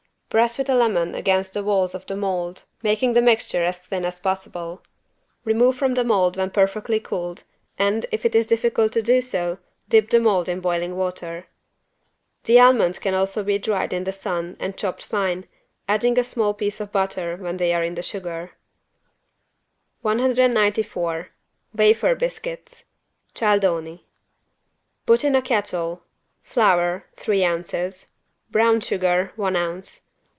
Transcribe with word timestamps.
Press 0.37 0.57
with 0.57 0.69
a 0.69 0.75
lemon 0.75 1.13
against 1.13 1.53
the 1.53 1.61
walls 1.61 1.93
of 1.93 2.05
the 2.05 2.15
mold, 2.15 2.63
making 2.81 3.11
the 3.11 3.21
mixture 3.21 3.65
as 3.65 3.75
thin 3.75 4.05
as 4.05 4.17
possible. 4.17 4.81
Remove 5.43 5.75
from 5.75 5.93
the 5.95 6.05
mold 6.05 6.37
when 6.37 6.49
perfectly 6.51 7.01
cooled 7.01 7.43
and, 7.77 8.05
if 8.13 8.23
it 8.25 8.33
is 8.33 8.47
difficult 8.47 8.93
to 8.93 9.01
do 9.01 9.21
so, 9.21 9.57
dip 9.89 10.09
the 10.09 10.21
mold 10.21 10.47
in 10.47 10.61
boiling 10.61 10.95
water. 10.95 11.47
The 12.45 12.61
almonds 12.61 12.97
can 12.97 13.13
also 13.13 13.43
be 13.43 13.57
dried 13.59 13.91
in 13.91 14.05
the 14.05 14.13
sun 14.13 14.55
and 14.57 14.77
chopped 14.77 15.03
fine, 15.03 15.49
adding 15.89 16.17
a 16.17 16.23
small 16.23 16.53
piece 16.53 16.79
of 16.79 16.93
butter 16.93 17.35
when 17.35 17.57
they 17.57 17.73
are 17.73 17.83
in 17.83 17.95
the 17.95 18.01
sugar. 18.01 18.51
194 20.01 21.27
WAFER 21.73 22.15
BISCUITS 22.15 22.85
(Cialdoni) 23.35 24.05
Put 25.05 25.25
in 25.25 25.35
a 25.35 25.41
kettle: 25.41 26.03
Flour, 26.41 27.07
three 27.17 27.43
ounces. 27.43 28.07
Brown 28.49 28.79
sugar, 28.79 29.33
one 29.35 29.57
ounce. 29.57 30.03